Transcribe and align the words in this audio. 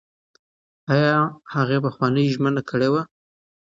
ایا 0.93 1.17
هغې 1.53 1.77
پخوانۍ 1.85 2.25
ژمنه 2.33 2.61
کړې 2.69 2.89
وه؟ 2.93 3.01